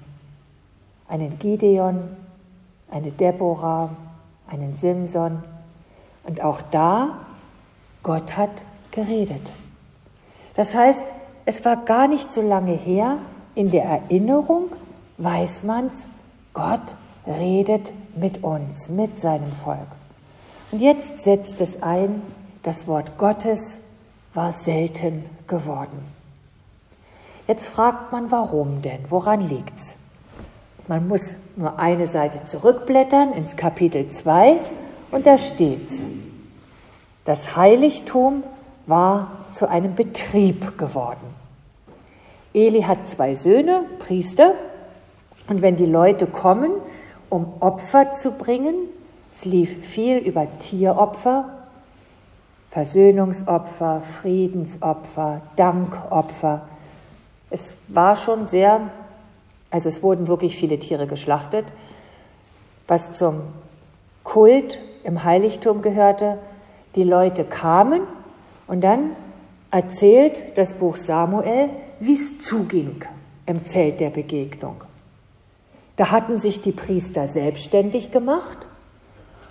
Einen 1.07 1.39
Gideon, 1.39 2.17
eine 2.89 3.11
Deborah, 3.11 3.89
einen 4.49 4.73
Simson. 4.73 5.43
Und 6.23 6.41
auch 6.43 6.61
da, 6.71 7.19
Gott 8.03 8.35
hat 8.35 8.49
geredet. 8.91 9.51
Das 10.55 10.75
heißt, 10.75 11.05
es 11.45 11.63
war 11.65 11.77
gar 11.77 12.07
nicht 12.07 12.31
so 12.31 12.41
lange 12.41 12.73
her, 12.73 13.17
in 13.55 13.71
der 13.71 13.83
Erinnerung 13.83 14.71
weiß 15.17 15.63
man's, 15.63 16.05
Gott 16.53 16.95
redet 17.25 17.91
mit 18.15 18.43
uns, 18.43 18.89
mit 18.89 19.17
seinem 19.17 19.51
Volk. 19.51 19.87
Und 20.71 20.79
jetzt 20.79 21.21
setzt 21.21 21.59
es 21.61 21.81
ein, 21.81 22.21
das 22.63 22.87
Wort 22.87 23.17
Gottes 23.17 23.79
war 24.33 24.53
selten 24.53 25.25
geworden. 25.47 26.05
Jetzt 27.47 27.67
fragt 27.67 28.11
man, 28.11 28.31
warum 28.31 28.81
denn? 28.81 28.99
Woran 29.09 29.41
liegt's? 29.41 29.95
Man 30.87 31.07
muss 31.07 31.31
nur 31.55 31.79
eine 31.79 32.07
Seite 32.07 32.43
zurückblättern 32.43 33.33
ins 33.33 33.55
Kapitel 33.55 34.07
2 34.07 34.59
und 35.11 35.27
da 35.27 35.37
steht's. 35.37 36.01
Das 37.25 37.55
Heiligtum 37.55 38.43
war 38.85 39.45
zu 39.49 39.69
einem 39.69 39.95
Betrieb 39.95 40.77
geworden. 40.77 41.35
Eli 42.53 42.81
hat 42.81 43.07
zwei 43.07 43.35
Söhne, 43.35 43.85
Priester, 43.99 44.53
und 45.47 45.61
wenn 45.61 45.75
die 45.75 45.85
Leute 45.85 46.27
kommen, 46.27 46.71
um 47.29 47.53
Opfer 47.61 48.13
zu 48.13 48.31
bringen, 48.31 48.75
es 49.31 49.45
lief 49.45 49.85
viel 49.85 50.17
über 50.17 50.47
Tieropfer, 50.59 51.45
Versöhnungsopfer, 52.69 54.01
Friedensopfer, 54.01 55.41
Dankopfer. 55.55 56.61
Es 57.49 57.75
war 57.87 58.15
schon 58.15 58.45
sehr, 58.45 58.81
also 59.69 59.89
es 59.89 60.03
wurden 60.03 60.27
wirklich 60.27 60.55
viele 60.55 60.79
Tiere 60.79 61.07
geschlachtet, 61.07 61.65
was 62.87 63.13
zum 63.13 63.41
Kult 64.23 64.79
im 65.03 65.23
Heiligtum 65.23 65.81
gehörte. 65.81 66.37
Die 66.95 67.03
Leute 67.03 67.43
kamen 67.43 68.01
und 68.71 68.79
dann 68.79 69.17
erzählt 69.69 70.57
das 70.57 70.75
Buch 70.75 70.95
Samuel, 70.95 71.71
wie 71.99 72.13
es 72.13 72.39
zuging 72.39 73.03
im 73.45 73.65
Zelt 73.65 73.99
der 73.99 74.11
Begegnung. 74.11 74.85
Da 75.97 76.09
hatten 76.09 76.39
sich 76.39 76.61
die 76.61 76.71
Priester 76.71 77.27
selbstständig 77.27 78.11
gemacht. 78.11 78.59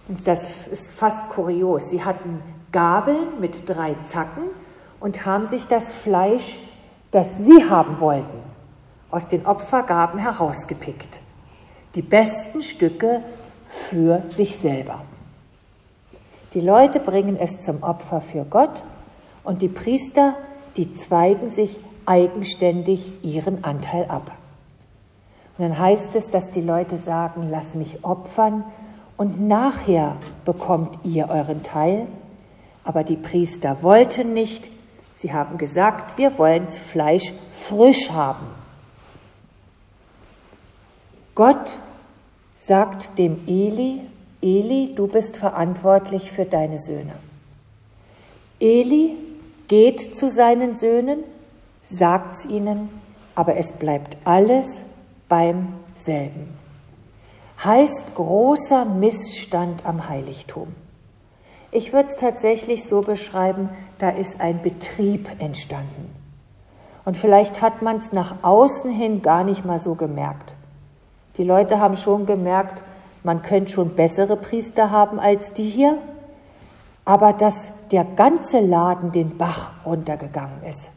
Und 0.09 0.27
das 0.27 0.67
ist 0.69 0.91
fast 0.93 1.29
kurios. 1.29 1.91
Sie 1.91 2.03
hatten 2.03 2.43
Gabeln 2.73 3.39
mit 3.41 3.69
drei 3.69 3.95
Zacken 4.05 4.45
und 5.01 5.27
haben 5.27 5.49
sich 5.49 5.67
das 5.67 5.93
Fleisch, 5.93 6.59
das 7.11 7.27
sie 7.41 7.69
haben 7.69 8.01
wollten, 8.01 8.41
aus 9.11 9.29
den 9.29 9.45
Opfergaben 9.45 10.19
herausgepickt. 10.19 11.21
Die 11.95 12.03
besten 12.03 12.63
Stücke 12.63 13.23
für 13.91 14.23
sich 14.29 14.57
selber. 14.57 15.03
Die 16.55 16.63
Leute 16.63 17.01
bringen 17.01 17.37
es 17.39 17.61
zum 17.61 17.83
Opfer 17.83 18.23
für 18.23 18.47
Gott 18.47 18.83
und 19.45 19.63
die 19.63 19.69
Priester, 19.69 20.35
die 20.77 20.93
zweigen 20.93 21.49
sich 21.49 21.79
eigenständig 22.07 23.13
ihren 23.23 23.65
Anteil 23.65 24.07
ab. 24.07 24.33
Und 25.59 25.69
dann 25.69 25.79
heißt 25.79 26.15
es, 26.17 26.31
dass 26.31 26.51
die 26.51 26.63
Leute 26.63 26.97
sagen, 26.97 27.49
lass 27.51 27.75
mich 27.75 28.05
opfern 28.05 28.65
und 29.17 29.47
nachher 29.47 30.17
bekommt 30.45 31.05
ihr 31.05 31.29
euren 31.29 31.63
Teil. 31.63 32.07
Aber 32.85 33.05
die 33.05 33.17
Priester 33.17 33.83
wollten 33.83 34.33
nicht. 34.33 34.71
Sie 35.13 35.33
haben 35.33 35.59
gesagt, 35.59 36.17
wir 36.17 36.39
wollen 36.39 36.65
das 36.65 36.79
Fleisch 36.79 37.35
frisch 37.53 38.11
haben. 38.11 38.47
Gott 41.35 41.77
sagt 42.57 43.19
dem 43.19 43.47
Eli, 43.47 44.01
Eli, 44.41 44.95
du 44.95 45.07
bist 45.07 45.37
verantwortlich 45.37 46.31
für 46.33 46.47
deine 46.47 46.79
Söhne. 46.79 47.13
Eli 48.59 49.17
geht 49.71 50.17
zu 50.17 50.29
seinen 50.29 50.75
Söhnen, 50.75 51.23
sagt's 51.81 52.45
ihnen, 52.45 52.89
aber 53.37 53.57
es 53.57 53.73
bleibt 53.73 54.17
alles 54.25 54.85
beim 55.29 55.75
selben. 55.95 56.59
Heißt 57.65 58.17
großer 58.17 58.85
Missstand 58.85 59.87
am 59.87 60.09
Heiligtum. 60.09 60.75
Ich 61.71 61.93
würde 61.93 62.09
es 62.09 62.17
tatsächlich 62.17 62.85
so 62.85 63.03
beschreiben, 63.03 63.69
da 63.99 64.11
ist 64.11 64.41
ein 64.41 64.61
Betrieb 64.61 65.31
entstanden. 65.39 66.11
Und 67.05 67.17
vielleicht 67.17 67.63
hat 67.63 67.81
man 67.81 67.99
es 67.99 68.11
nach 68.13 68.43
außen 68.43 68.91
hin 68.91 69.23
gar 69.23 69.45
nicht 69.45 69.65
mal 69.65 69.79
so 69.79 69.95
gemerkt. 69.95 70.57
Die 71.37 71.45
Leute 71.45 71.79
haben 71.79 71.97
schon 71.97 72.27
gemerkt, 72.27 72.83
man 73.23 73.43
könnte 73.43 73.71
schon 73.71 73.95
bessere 73.95 74.37
Priester 74.37 74.91
haben 74.91 75.21
als 75.21 75.53
die 75.53 75.69
hier, 75.69 75.97
aber 77.05 77.33
dass 77.33 77.71
der 77.91 78.05
ganze 78.05 78.61
Laden 78.61 79.13
den 79.13 79.37
Bach 79.37 79.73
runtergegangen 79.85 80.63
ist. 80.69 80.91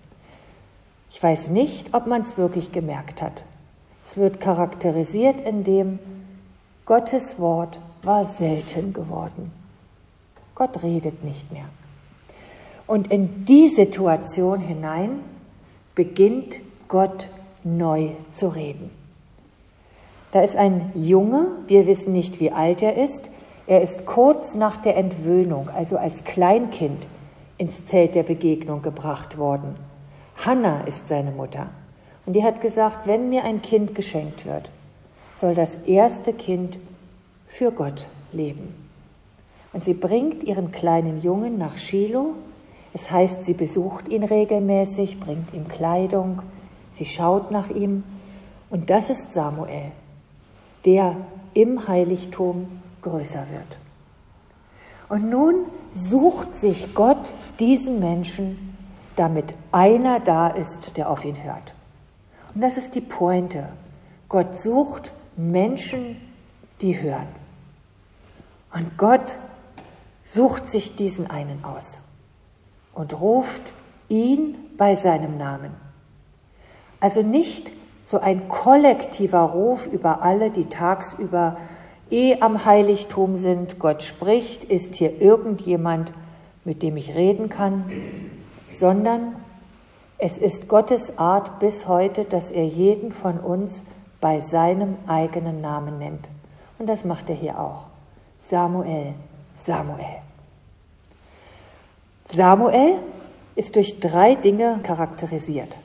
Ich 1.12 1.22
weiß 1.22 1.50
nicht, 1.50 1.94
ob 1.94 2.08
man 2.08 2.22
es 2.22 2.38
wirklich 2.38 2.72
gemerkt 2.72 3.22
hat. 3.22 3.44
Es 4.04 4.18
wird 4.18 4.40
charakterisiert, 4.40 5.42
indem 5.42 6.00
Gottes 6.86 7.40
Wort 7.40 7.80
war 8.04 8.26
selten 8.26 8.94
geworden. 8.94 9.52
Gott 10.56 10.84
redet 10.84 11.24
nicht 11.24 11.52
mehr. 11.52 11.66
Und 12.86 13.12
in 13.12 13.46
die 13.46 13.70
Situation 13.70 14.60
hinein 14.60 15.22
beginnt 15.96 16.60
Gott 16.88 17.30
neu 17.64 18.10
zu 18.30 18.50
reden. 18.50 18.92
Da 20.32 20.42
ist 20.42 20.56
ein 20.56 20.92
Junge, 20.96 21.48
wir 21.68 21.88
wissen 21.88 22.12
nicht, 22.12 22.40
wie 22.40 22.52
alt 22.52 22.82
er 22.82 22.98
ist. 22.98 23.30
Er 23.68 23.82
ist 23.82 24.06
kurz 24.06 24.56
nach 24.56 24.78
der 24.78 24.98
Entwöhnung, 24.98 25.70
also 25.70 25.98
als 25.98 26.24
Kleinkind, 26.24 27.06
ins 27.58 27.86
Zelt 27.86 28.16
der 28.16 28.24
Begegnung 28.24 28.82
gebracht 28.82 29.38
worden. 29.38 29.76
Hannah 30.38 30.82
ist 30.82 31.08
seine 31.08 31.32
Mutter. 31.32 31.70
Und 32.26 32.34
die 32.34 32.44
hat 32.44 32.62
gesagt, 32.62 33.08
wenn 33.08 33.30
mir 33.30 33.44
ein 33.44 33.62
Kind 33.62 33.96
geschenkt 33.96 34.46
wird, 34.46 34.70
soll 35.36 35.56
das 35.56 35.76
erste 35.86 36.34
Kind 36.34 36.78
für 37.48 37.72
Gott 37.72 38.06
leben. 38.32 38.74
Und 39.72 39.84
sie 39.84 39.94
bringt 39.94 40.44
ihren 40.44 40.72
kleinen 40.72 41.22
Jungen 41.22 41.58
nach 41.58 41.78
Shiloh. 41.78 42.34
Es 42.94 43.10
heißt, 43.10 43.46
sie 43.46 43.54
besucht 43.54 44.08
ihn 44.10 44.24
regelmäßig, 44.24 45.20
bringt 45.20 45.54
ihm 45.54 45.68
Kleidung, 45.68 46.42
sie 46.94 47.06
schaut 47.06 47.52
nach 47.52 47.70
ihm. 47.70 48.04
Und 48.70 48.90
das 48.90 49.10
ist 49.10 49.34
Samuel 49.34 49.92
der 50.86 51.16
im 51.54 51.88
Heiligtum 51.88 52.68
größer 53.04 53.46
wird. 53.52 53.78
Und 55.10 55.30
nun 55.30 55.66
sucht 55.92 56.58
sich 56.58 56.96
Gott 56.96 57.34
diesen 57.60 58.00
Menschen, 58.00 58.76
damit 59.16 59.54
einer 59.72 60.20
da 60.20 60.48
ist, 60.48 60.98
der 60.98 61.10
auf 61.10 61.24
ihn 61.24 61.44
hört. 61.44 61.74
Und 62.56 62.62
das 62.62 62.78
ist 62.78 62.96
die 62.96 63.02
Pointe. 63.02 63.70
Gott 64.28 64.58
sucht 64.58 65.12
Menschen, 65.36 66.18
die 66.82 67.00
hören. 67.00 67.28
Und 68.74 68.98
Gott 68.98 69.38
sucht 70.26 70.68
sich 70.68 70.96
diesen 70.96 71.30
einen 71.30 71.64
aus 71.64 72.00
und 72.94 73.20
ruft 73.20 73.74
ihn 74.10 74.56
bei 74.78 74.96
seinem 74.96 75.38
Namen. 75.38 75.72
Also 77.00 77.22
nicht 77.22 77.72
so 78.06 78.20
ein 78.20 78.48
kollektiver 78.50 79.42
Ruf 79.42 79.88
über 79.88 80.22
alle, 80.22 80.50
die 80.50 80.66
tagsüber 80.66 81.58
eh 82.14 82.40
am 82.40 82.64
Heiligtum 82.64 83.38
sind. 83.38 83.80
Gott 83.80 84.04
spricht, 84.04 84.64
ist 84.64 84.96
hier 84.96 85.20
irgendjemand, 85.20 86.14
mit 86.64 86.84
dem 86.84 86.96
ich 86.96 87.16
reden 87.16 87.50
kann, 87.50 87.92
sondern 88.70 89.36
es 90.18 90.38
ist 90.38 90.70
Gottes 90.70 91.18
Art 91.18 91.60
bis 91.60 91.88
heute, 91.88 92.24
dass 92.24 92.52
er 92.52 92.66
jeden 92.66 93.12
von 93.12 93.40
uns 93.40 93.84
bei 94.22 94.40
seinem 94.40 94.96
eigenen 95.08 95.60
Namen 95.60 95.98
nennt. 95.98 96.30
Und 96.80 96.88
das 96.88 97.04
macht 97.04 97.30
er 97.30 97.36
hier 97.36 97.60
auch. 97.60 97.88
Samuel, 98.40 99.16
Samuel. 99.56 100.22
Samuel 102.30 103.00
ist 103.56 103.76
durch 103.76 104.00
drei 104.00 104.36
Dinge 104.36 104.80
charakterisiert. 104.84 105.76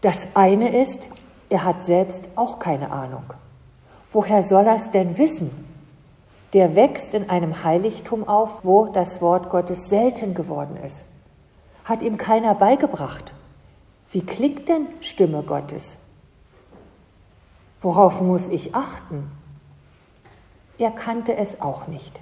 Das 0.00 0.28
eine 0.34 0.80
ist, 0.80 1.08
er 1.50 1.64
hat 1.64 1.82
selbst 1.82 2.22
auch 2.36 2.58
keine 2.58 2.90
Ahnung. 2.92 3.24
Woher 4.18 4.42
soll 4.42 4.66
er 4.66 4.74
es 4.74 4.90
denn 4.90 5.16
wissen? 5.16 5.48
Der 6.52 6.74
wächst 6.74 7.14
in 7.14 7.30
einem 7.30 7.62
Heiligtum 7.62 8.26
auf, 8.26 8.64
wo 8.64 8.86
das 8.86 9.22
Wort 9.22 9.48
Gottes 9.48 9.88
selten 9.88 10.34
geworden 10.34 10.76
ist. 10.84 11.04
Hat 11.84 12.02
ihm 12.02 12.16
keiner 12.16 12.56
beigebracht. 12.56 13.32
Wie 14.10 14.26
klingt 14.26 14.68
denn 14.68 14.88
Stimme 15.02 15.44
Gottes? 15.44 15.98
Worauf 17.80 18.20
muss 18.20 18.48
ich 18.48 18.74
achten? 18.74 19.30
Er 20.78 20.90
kannte 20.90 21.36
es 21.36 21.60
auch 21.60 21.86
nicht. 21.86 22.20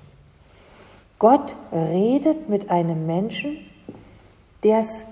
Gott 1.19 1.57
redet 1.73 2.51
mit 2.51 2.69
einem 2.69 3.07
Menschen, 3.07 3.57
der 4.65 4.81
es 4.81 5.03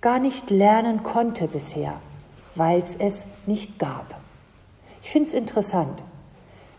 gar 0.00 0.18
nicht 0.18 0.50
lernen 0.50 1.04
konnte 1.04 1.46
bisher 1.46 1.94
weil 2.56 2.80
es 2.82 2.96
es 2.96 3.24
nicht 3.46 3.78
gab. 3.78 4.14
Ich 5.02 5.10
finde 5.10 5.28
es 5.28 5.34
interessant. 5.34 6.02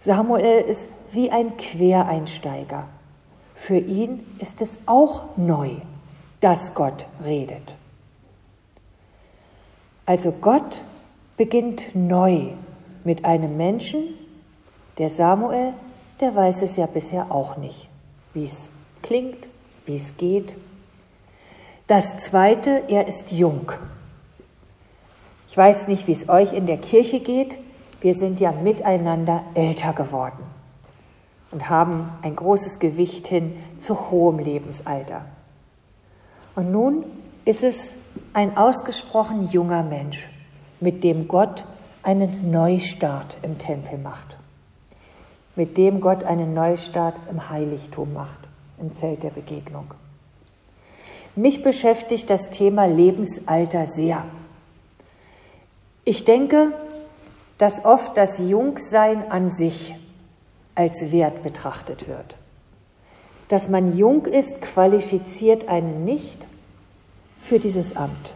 Samuel 0.06 0.62
ist 0.62 0.88
wie 1.13 1.32
ein 1.32 1.58
Quereinsteiger. 1.58 2.88
Für 3.56 3.78
ihn 3.78 4.24
ist 4.38 4.62
es 4.62 4.78
auch 4.86 5.24
neu, 5.36 5.72
dass 6.41 6.76
Gott 6.76 7.08
redet. 7.26 7.76
Also 10.06 10.32
Gott 10.32 10.84
beginnt 11.38 11.96
neu 11.96 12.50
mit 13.04 13.26
einem 13.26 13.58
Menschen, 13.58 14.13
der 15.00 15.10
Samuel, 15.10 15.74
der 16.22 16.36
weiß 16.36 16.62
es 16.62 16.76
ja 16.76 16.86
bisher 16.86 17.32
auch 17.32 17.58
nicht, 17.58 17.89
wie 18.36 18.46
es 18.46 18.70
klingt, 19.02 19.48
wie 19.88 19.96
es 19.96 20.15
geht. 20.18 20.54
Das 21.88 22.18
Zweite, 22.18 22.84
er 22.89 23.08
ist 23.08 23.32
jung. 23.32 23.72
Ich 25.50 25.58
weiß 25.58 25.88
nicht, 25.88 26.06
wie 26.08 26.12
es 26.12 26.30
euch 26.30 26.54
in 26.54 26.68
der 26.68 26.78
Kirche 26.78 27.22
geht. 27.22 27.58
Wir 28.01 28.13
sind 28.13 28.39
ja 28.39 28.51
miteinander 28.51 29.43
älter 29.53 29.93
geworden 29.93 30.43
und 31.51 31.69
haben 31.69 32.10
ein 32.21 32.36
großes 32.36 32.79
Gewicht 32.79 33.27
hin 33.27 33.55
zu 33.79 34.10
hohem 34.10 34.39
Lebensalter. 34.39 35.25
Und 36.55 36.71
nun 36.71 37.03
ist 37.45 37.63
es 37.63 37.93
ein 38.34 38.58
ausgesprochen 38.58 39.49
junger 39.49 39.84
Mensch, 39.84 40.27
mit 40.79 41.03
dem 41.03 41.27
Gott 41.27 41.65
einen 42.03 42.51
Neustart 42.51 43.38
im 43.41 43.58
Tempel 43.58 43.97
macht, 43.97 44.38
mit 45.55 45.77
dem 45.77 46.01
Gott 46.01 46.23
einen 46.23 46.53
Neustart 46.53 47.15
im 47.29 47.49
Heiligtum 47.49 48.13
macht, 48.13 48.39
im 48.79 48.93
Zelt 48.93 49.23
der 49.23 49.29
Begegnung. 49.29 49.93
Mich 51.36 51.63
beschäftigt 51.63 52.29
das 52.29 52.49
Thema 52.49 52.86
Lebensalter 52.86 53.86
sehr. 53.86 54.23
Ich 56.05 56.23
denke, 56.23 56.71
dass 57.58 57.84
oft 57.86 58.18
das 58.18 58.39
Jungsein 58.39 59.32
an 59.32 59.50
sich 59.50 59.96
als 60.76 61.12
Wert 61.12 61.44
betrachtet 61.44 62.08
wird. 62.08 62.38
Dass 63.48 63.70
man 63.70 63.98
jung 63.98 64.26
ist, 64.26 64.62
qualifiziert 64.62 65.68
einen 65.68 66.04
nicht 66.04 66.48
für 67.41 67.60
dieses 67.60 67.96
Amt. 67.96 68.34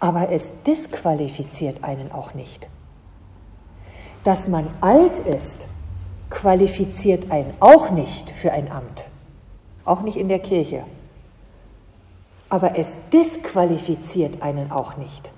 Aber 0.00 0.30
es 0.30 0.50
disqualifiziert 0.66 1.84
einen 1.84 2.10
auch 2.10 2.34
nicht. 2.34 2.68
Dass 4.24 4.48
man 4.48 4.66
alt 4.80 5.18
ist, 5.18 5.66
qualifiziert 6.30 7.30
einen 7.30 7.54
auch 7.60 7.90
nicht 7.90 8.30
für 8.30 8.52
ein 8.52 8.70
Amt. 8.70 9.04
Auch 9.84 10.02
nicht 10.02 10.16
in 10.16 10.28
der 10.28 10.38
Kirche. 10.40 10.84
Aber 12.48 12.78
es 12.78 12.96
disqualifiziert 13.12 14.42
einen 14.42 14.72
auch 14.72 14.96
nicht. 14.96 15.30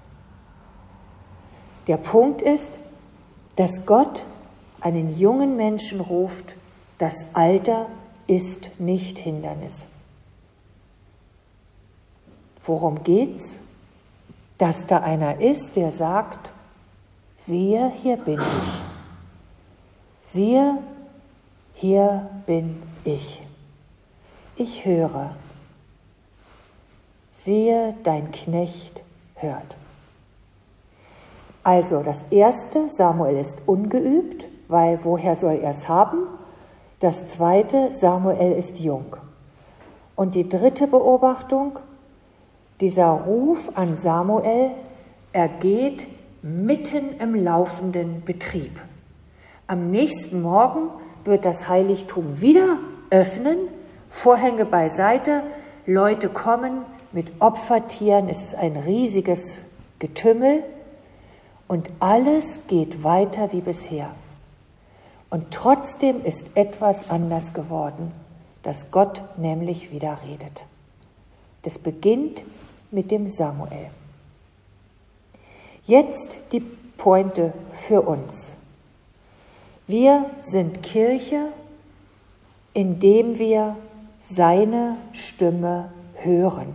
Der 1.87 1.97
Punkt 1.97 2.43
ist, 2.43 2.71
dass 3.57 3.85
Gott 3.87 4.25
einen 4.81 5.19
jungen 5.19 5.57
Menschen 5.57 6.01
ruft, 6.01 6.57
das 6.99 7.15
Alter 7.33 7.87
ist 8.27 8.79
nicht 8.79 9.19
Hindernis. 9.19 9.87
Worum 12.65 13.03
geht's? 13.03 13.57
Dass 14.59 14.87
da 14.87 14.99
einer 14.99 15.41
ist, 15.41 15.77
der 15.77 15.91
sagt, 15.91 16.53
siehe, 17.39 17.91
hier 18.03 18.17
bin 18.19 18.39
ich. 18.39 18.81
Siehe, 20.23 20.79
hier 21.75 22.31
bin 22.47 22.83
ich. 23.05 23.41
Ich 24.57 24.85
höre. 24.85 25.35
Siehe, 27.33 27.95
dein 28.05 28.31
Knecht 28.31 29.03
hört. 29.37 29.77
Also 31.63 32.03
das 32.03 32.25
erste, 32.31 32.89
Samuel 32.89 33.37
ist 33.37 33.59
ungeübt, 33.67 34.49
weil 34.69 34.99
woher 35.03 35.37
soll 35.37 35.59
er 35.63 35.71
es 35.71 35.89
haben? 35.89 36.27
Das 37.01 37.27
zweite, 37.29 37.91
Samuel 37.93 38.53
ist 38.53 38.79
jung. 38.79 39.17
Und 40.17 40.35
die 40.35 40.49
dritte 40.49 40.87
Beobachtung, 40.87 41.79
dieser 42.81 43.09
Ruf 43.09 43.71
an 43.75 43.95
Samuel 43.95 44.71
ergeht 45.33 46.07
mitten 46.43 47.19
im 47.19 47.35
laufenden 47.35 48.23
Betrieb. 48.25 48.81
Am 49.67 49.91
nächsten 49.91 50.41
Morgen 50.41 50.89
wird 51.25 51.45
das 51.45 51.69
Heiligtum 51.69 52.41
wieder 52.41 52.79
öffnen, 53.11 53.69
Vorhänge 54.09 54.65
beiseite, 54.65 55.43
Leute 55.87 56.29
kommen 56.29 56.83
mit 57.13 57.31
Opfertieren, 57.41 58.29
es 58.29 58.43
ist 58.43 58.55
ein 58.55 58.77
riesiges 58.77 59.65
Getümmel 59.99 60.63
und 61.71 61.89
alles 62.01 62.63
geht 62.67 63.05
weiter 63.05 63.53
wie 63.53 63.61
bisher. 63.61 64.11
Und 65.31 65.53
trotzdem 65.53 66.25
ist 66.25 66.57
etwas 66.57 67.09
anders 67.09 67.55
geworden, 67.55 68.11
dass 68.65 68.91
Gott 68.91 69.23
nämlich 69.37 69.93
wieder 69.93 70.19
redet. 70.27 70.65
Das 71.63 71.79
beginnt 71.79 72.43
mit 72.91 73.13
dem 73.13 73.29
Samuel. 73.29 73.87
Jetzt 75.87 76.39
die 76.51 76.59
Pointe 76.59 77.53
für 77.87 78.03
uns. 78.03 78.57
Wir 79.87 80.29
sind 80.41 80.83
Kirche, 80.83 81.53
indem 82.75 83.39
wir 83.39 83.77
seine 84.21 84.97
Stimme 85.13 85.93
hören. 86.15 86.75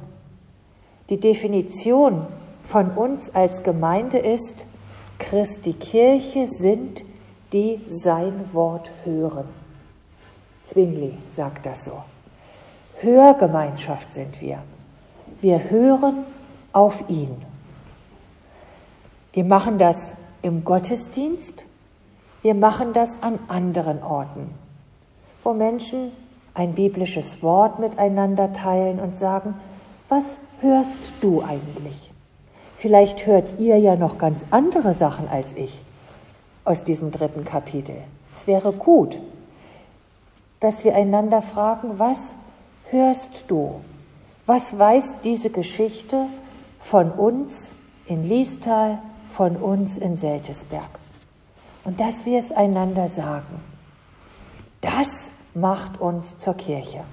Die 1.10 1.20
Definition 1.20 2.26
von 2.64 2.92
uns 2.92 3.36
als 3.36 3.62
Gemeinde 3.62 4.20
ist, 4.20 4.64
Christi 5.20 5.74
Kirche 5.74 6.48
sind, 6.48 7.04
die 7.54 7.82
sein 7.88 8.54
Wort 8.54 8.92
hören. 9.04 9.48
Zwingli 10.66 11.18
sagt 11.36 11.66
das 11.66 11.86
so. 11.86 12.04
Hörgemeinschaft 13.00 14.12
sind 14.12 14.42
wir. 14.42 14.60
Wir 15.42 15.70
hören 15.70 16.26
auf 16.74 17.04
ihn. 17.10 17.36
Wir 19.34 19.44
machen 19.44 19.78
das 19.78 20.16
im 20.42 20.64
Gottesdienst, 20.64 21.66
wir 22.42 22.54
machen 22.54 22.94
das 22.94 23.22
an 23.22 23.40
anderen 23.48 24.02
Orten, 24.04 24.52
wo 25.44 25.54
Menschen 25.54 26.12
ein 26.54 26.74
biblisches 26.74 27.42
Wort 27.42 27.80
miteinander 27.80 28.54
teilen 28.54 29.00
und 29.00 29.18
sagen, 29.18 29.56
was 30.08 30.26
hörst 30.62 31.12
du 31.22 31.42
eigentlich? 31.42 32.12
Vielleicht 32.86 33.26
hört 33.26 33.60
ihr 33.60 33.80
ja 33.80 33.96
noch 33.96 34.20
ganz 34.20 34.46
andere 34.52 34.94
Sachen 34.94 35.28
als 35.28 35.54
ich 35.54 35.82
aus 36.66 36.84
diesem 36.84 37.10
dritten 37.10 37.44
Kapitel. 37.44 37.96
Es 38.32 38.46
wäre 38.46 38.72
gut, 38.74 39.18
dass 40.60 40.84
wir 40.84 40.94
einander 40.96 41.42
fragen, 41.42 41.98
was 41.98 42.36
hörst 42.92 43.46
du? 43.48 43.82
Was 44.46 44.78
weiß 44.78 45.16
diese 45.24 45.50
Geschichte 45.50 46.28
von 46.80 47.10
uns 47.10 47.72
in 48.06 48.30
Liestal, 48.30 49.00
von 49.34 49.56
uns 49.56 49.98
in 49.98 50.16
Seltesberg? 50.16 51.00
Und 51.86 52.00
dass 52.00 52.28
wir 52.28 52.38
es 52.38 52.52
einander 52.52 53.10
sagen. 53.10 53.64
Das 54.82 55.32
macht 55.56 56.00
uns 56.00 56.38
zur 56.38 56.54
Kirche. 56.54 57.04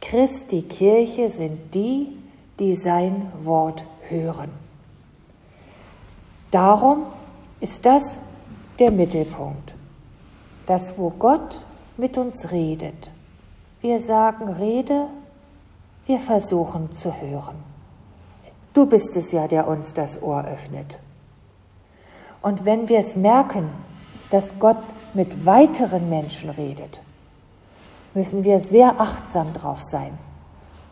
Christi 0.00 0.62
Kirche 0.62 1.28
sind 1.28 1.72
die, 1.72 2.18
die 2.58 2.74
sein 2.74 3.30
Wort 3.44 3.84
hören. 4.08 4.50
Darum 6.50 7.06
ist 7.60 7.84
das 7.84 8.20
der 8.78 8.90
Mittelpunkt. 8.90 9.74
Das, 10.66 10.96
wo 10.96 11.10
Gott 11.10 11.62
mit 11.96 12.16
uns 12.16 12.50
redet. 12.50 13.10
Wir 13.80 13.98
sagen, 13.98 14.48
rede, 14.48 15.08
wir 16.06 16.18
versuchen 16.18 16.92
zu 16.92 17.20
hören. 17.20 17.56
Du 18.72 18.86
bist 18.86 19.16
es 19.16 19.32
ja, 19.32 19.46
der 19.46 19.68
uns 19.68 19.94
das 19.94 20.20
Ohr 20.22 20.44
öffnet. 20.44 20.98
Und 22.42 22.64
wenn 22.64 22.88
wir 22.88 22.98
es 22.98 23.16
merken, 23.16 23.70
dass 24.30 24.58
Gott 24.58 24.78
mit 25.14 25.46
weiteren 25.46 26.08
Menschen 26.08 26.50
redet, 26.50 27.00
müssen 28.14 28.44
wir 28.44 28.60
sehr 28.60 29.00
achtsam 29.00 29.52
drauf 29.54 29.80
sein. 29.82 30.18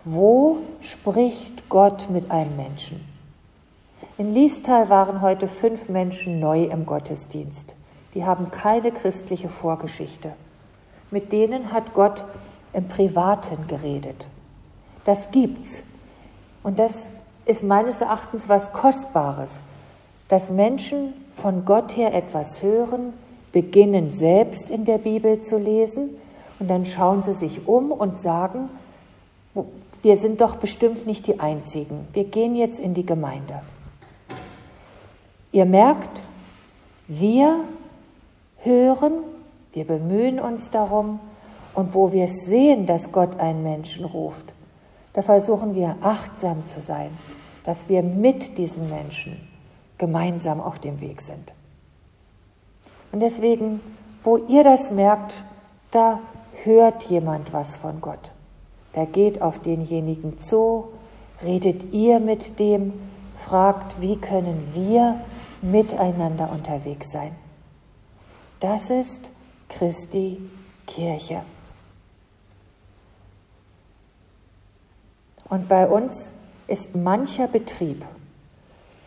Wo 0.04 0.58
spricht 0.80 1.68
Gott 1.68 2.10
mit 2.10 2.28
einem 2.28 2.56
Menschen? 2.56 3.06
In 4.18 4.34
Liestal 4.34 4.90
waren 4.90 5.20
heute 5.20 5.46
fünf 5.46 5.88
Menschen 5.88 6.40
neu 6.40 6.64
im 6.64 6.86
Gottesdienst. 6.86 7.72
Die 8.14 8.24
haben 8.24 8.50
keine 8.50 8.90
christliche 8.90 9.48
Vorgeschichte. 9.48 10.32
Mit 11.12 11.30
denen 11.30 11.72
hat 11.72 11.94
Gott 11.94 12.24
im 12.72 12.88
Privaten 12.88 13.68
geredet. 13.68 14.26
Das 15.04 15.30
gibt's. 15.30 15.82
Und 16.64 16.80
das 16.80 17.08
ist 17.46 17.62
meines 17.62 18.00
Erachtens 18.00 18.48
was 18.48 18.72
Kostbares, 18.72 19.60
dass 20.26 20.50
Menschen 20.50 21.12
von 21.36 21.64
Gott 21.64 21.96
her 21.96 22.12
etwas 22.12 22.60
hören, 22.60 23.12
beginnen 23.52 24.12
selbst 24.12 24.68
in 24.68 24.84
der 24.84 24.98
Bibel 24.98 25.38
zu 25.38 25.58
lesen 25.58 26.10
und 26.58 26.68
dann 26.68 26.86
schauen 26.86 27.22
sie 27.22 27.34
sich 27.34 27.68
um 27.68 27.92
und 27.92 28.18
sagen, 28.18 28.68
wir 30.02 30.16
sind 30.16 30.40
doch 30.40 30.56
bestimmt 30.56 31.06
nicht 31.06 31.26
die 31.26 31.40
Einzigen. 31.40 32.08
Wir 32.12 32.24
gehen 32.24 32.56
jetzt 32.56 32.78
in 32.78 32.92
die 32.92 33.06
Gemeinde. 33.06 33.62
Ihr 35.52 35.64
merkt, 35.64 36.20
wir 37.06 37.60
hören, 38.58 39.12
wir 39.72 39.86
bemühen 39.86 40.40
uns 40.40 40.70
darum 40.70 41.20
und 41.74 41.94
wo 41.94 42.12
wir 42.12 42.26
sehen, 42.26 42.86
dass 42.86 43.12
Gott 43.12 43.38
einen 43.38 43.62
Menschen 43.62 44.04
ruft, 44.04 44.52
da 45.12 45.22
versuchen 45.22 45.74
wir 45.74 45.96
achtsam 46.00 46.66
zu 46.66 46.80
sein, 46.80 47.10
dass 47.64 47.88
wir 47.88 48.02
mit 48.02 48.58
diesen 48.58 48.88
Menschen 48.88 49.48
gemeinsam 49.98 50.60
auf 50.60 50.78
dem 50.78 51.00
Weg 51.00 51.20
sind. 51.20 51.52
Und 53.12 53.20
deswegen, 53.20 53.80
wo 54.24 54.38
ihr 54.38 54.64
das 54.64 54.90
merkt, 54.90 55.44
da 55.90 56.18
hört 56.64 57.04
jemand 57.04 57.52
was 57.52 57.76
von 57.76 58.00
Gott. 58.00 58.31
Der 58.94 59.06
geht 59.06 59.40
auf 59.40 59.58
denjenigen 59.60 60.38
zu, 60.38 60.88
redet 61.42 61.92
ihr 61.92 62.20
mit 62.20 62.58
dem, 62.58 62.92
fragt, 63.36 64.00
wie 64.00 64.16
können 64.16 64.70
wir 64.74 65.20
miteinander 65.62 66.50
unterwegs 66.52 67.10
sein. 67.10 67.34
Das 68.60 68.90
ist 68.90 69.30
Christi 69.68 70.38
Kirche. 70.86 71.42
Und 75.48 75.68
bei 75.68 75.88
uns 75.88 76.32
ist 76.66 76.94
mancher 76.94 77.48
Betrieb 77.48 78.04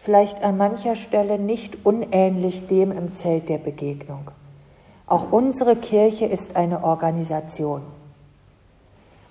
vielleicht 0.05 0.43
an 0.43 0.55
mancher 0.55 0.95
Stelle 0.95 1.39
nicht 1.39 1.83
unähnlich 1.83 2.67
dem 2.67 2.91
im 2.91 3.15
Zelt 3.15 3.49
der 3.49 3.57
Begegnung. 3.57 4.29
Auch 5.07 5.31
unsere 5.31 5.75
Kirche 5.75 6.27
ist 6.27 6.55
eine 6.55 6.83
Organisation. 6.83 7.81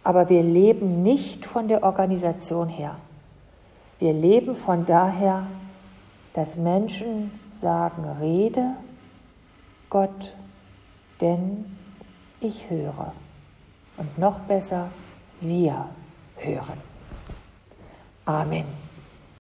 Aber 0.05 0.29
wir 0.29 0.43
leben 0.43 1.03
nicht 1.03 1.47
von 1.47 1.67
der 1.67 1.83
Organisation 1.83 2.69
her. 2.69 2.97
Wir 3.99 4.13
leben 4.13 4.55
von 4.55 4.85
daher, 4.85 5.47
dass 6.35 6.57
Menschen 6.57 7.33
sagen, 7.61 8.05
rede 8.21 8.75
Gott, 9.89 10.35
denn 11.21 11.65
ich 12.41 12.69
höre. 12.69 13.13
Und 13.97 14.19
noch 14.19 14.41
besser, 14.41 14.89
wir 15.41 15.89
hören. 16.37 16.81
Amen. 18.27 18.84